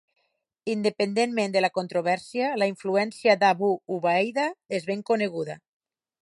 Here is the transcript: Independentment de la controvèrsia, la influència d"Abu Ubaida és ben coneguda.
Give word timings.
Independentment 0.73 1.53
de 1.55 1.61
la 1.65 1.69
controvèrsia, 1.75 2.47
la 2.63 2.69
influència 2.71 3.37
d"Abu 3.45 3.71
Ubaida 3.99 4.49
és 4.79 4.89
ben 4.93 5.05
coneguda. 5.13 5.61